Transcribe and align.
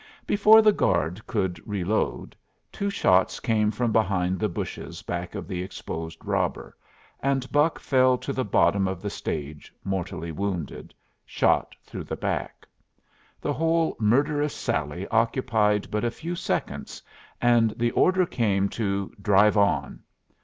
Before 0.25 0.63
the 0.63 0.71
guard 0.71 1.27
could 1.27 1.61
reload, 1.67 2.35
two 2.71 2.89
shots 2.89 3.39
came 3.39 3.69
from 3.69 3.91
behind 3.91 4.39
the 4.39 4.49
bushes 4.49 5.03
back 5.03 5.35
of 5.35 5.47
the 5.47 5.61
exposed 5.61 6.25
robber, 6.25 6.75
and 7.19 7.47
Buck 7.51 7.77
fell 7.77 8.17
to 8.17 8.33
the 8.33 8.43
bottom 8.43 8.87
of 8.87 8.99
the 9.03 9.11
stage 9.11 9.71
mortally 9.83 10.31
wounded 10.31 10.91
shot 11.23 11.75
through 11.83 12.05
the 12.05 12.15
back. 12.17 12.65
The 13.39 13.53
whole 13.53 13.95
murderous 13.99 14.55
sally 14.55 15.07
occupied 15.09 15.91
but 15.91 16.03
a 16.03 16.09
few 16.09 16.33
seconds, 16.35 17.03
and 17.39 17.69
the 17.77 17.91
order 17.91 18.25
came 18.25 18.69
to 18.69 19.13
'Drive 19.21 19.55
on.' 19.55 20.01